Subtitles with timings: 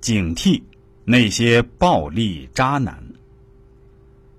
[0.00, 0.62] 警惕
[1.04, 3.02] 那些暴力渣男。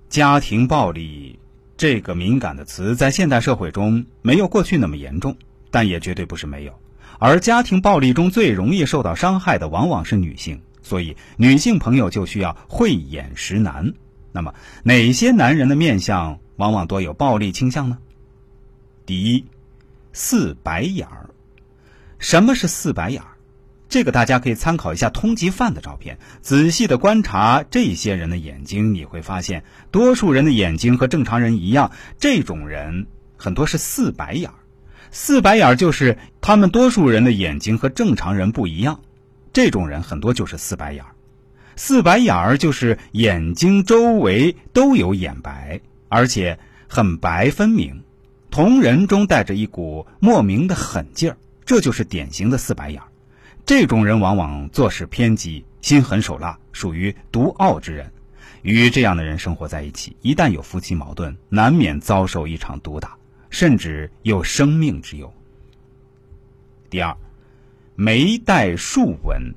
[0.08, 1.38] 家庭暴力
[1.76, 5.36] 这个敏感的词，在现代社会中没有过去那么严重，
[5.70, 6.72] 但也绝对不是没有。
[7.18, 13.94] 而家庭暴力中最容易受到伤害的，往往是女性，所以女性朋友就需要慧眼识男。
[14.32, 14.52] 那么，
[14.82, 17.98] 哪些男人的面相往往多有暴力倾向呢？
[19.06, 19.44] 第一，
[20.12, 21.30] 四白眼儿。
[22.18, 23.31] 什么是四白眼儿？
[23.92, 34.54] 这个大家可以参考一下通缉犯的照片，仔细的观察这些人的眼睛，你会发现，多数人的眼睛和正常人一样，这种人很多是四白眼儿。
[35.10, 38.98] 四白眼儿就是他们多数人的眼睛和正常人不一样，
[39.52, 41.10] 这种人很多就是四白眼儿。
[41.76, 48.02] 四白眼儿就是眼睛周围都有眼白，而且很白分明，
[48.50, 51.36] 瞳仁中带着一股莫名的狠劲儿，
[51.66, 53.11] 这就是典型的四白眼儿。
[53.64, 58.12] 这种人往往做事偏激，心狠手辣，属于独傲之人。
[58.62, 63.16] 与这样的人生活在一起，一旦有夫妻矛盾，难免遭受一场毒打，
[63.50, 65.32] 甚至有生命之忧。
[66.90, 67.16] 第二，
[67.96, 69.54] 眉带竖纹，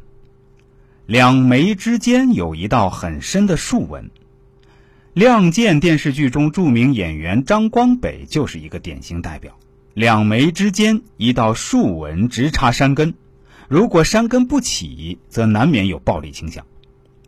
[1.05, 4.05] 两眉之间有一道很深的竖纹。
[5.13, 9.57] 《亮剑》电视剧中著名演员张光北就是一个典型代表，
[9.93, 13.13] 两眉之间一道竖纹直插山根。
[13.67, 16.65] 如果山根不起，则难免有暴力倾向。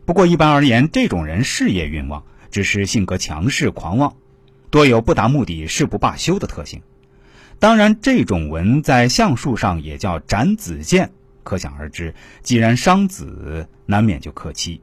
[0.04, 4.16] 不过一般而言，这种人事业运旺，只是性格强势狂妄，
[4.70, 6.80] 多有不达目的誓不罢休的特性。
[7.58, 11.10] 当然，这种纹在相术上也叫斩子剑，
[11.42, 14.80] 可想而知，既然伤子，难免就克妻。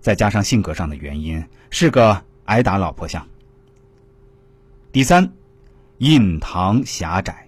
[0.00, 3.26] 再加上性格上的原因，是个挨打老婆相。
[4.90, 5.32] 第三，
[5.98, 7.43] 印堂狭窄。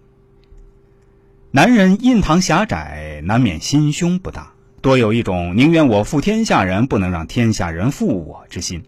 [1.57, 8.85] 男人印堂狭窄，难免心胸不大，多有一种宁愿我负天下人，不能让天下人负我之心。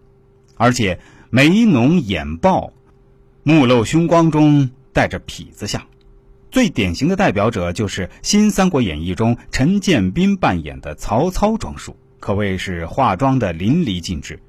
[0.55, 0.99] 而且
[1.31, 2.71] 眉浓眼暴，
[3.41, 5.81] 目露凶光中带着痞子相。
[6.51, 14.39] 最典型的代表者就是《新三国演义》中陈建斌扮演的曹操装束，可谓是化妆的淋漓尽致。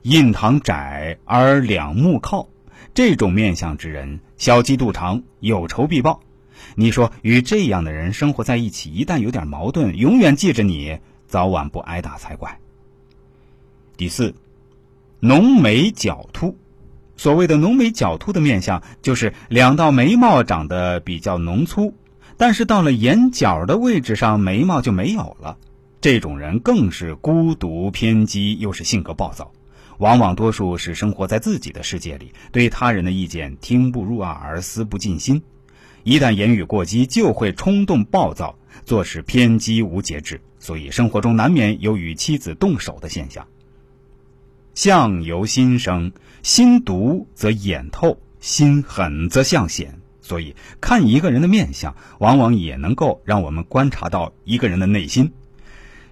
[0.00, 2.48] 印堂窄而两目靠，
[2.94, 6.22] 这种面相之人，小鸡肚肠，有仇必报。
[6.74, 12.58] 你说与这样的人生活在一起，一旦有点矛盾，永远记着你，早晚不挨打才怪。
[13.96, 14.34] 第四，
[15.20, 16.56] 浓眉角突，
[17.16, 21.94] 所谓的浓眉角突的面相，就是两道眉毛长得比较浓粗，
[22.36, 25.56] 但是到了眼角的位置上，眉毛就没有了。
[26.00, 29.50] 这种人更是孤独偏激，又是性格暴躁，
[29.98, 35.42] 往往多数是生活在自己的世界里，对他人的意见听不入耳，而思不尽心。
[36.06, 43.48] 一旦言语过激，就会冲动暴躁，做事偏激无节制，所以生活中难免有与妻子动手的现象。
[44.76, 46.12] 相由心生，
[46.44, 49.98] 心毒则眼透，心狠则相显。
[50.22, 55.32] 所以看一个人的面相，往往也能够让我们观察到一个人的内心。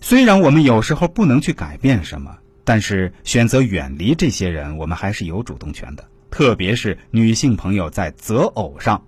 [0.00, 6.04] 虽然我们有时候不能去改变什么，但是选择远离这些人，我们还是有主动权的。
[6.32, 9.04] 特别是女性朋友在择偶上。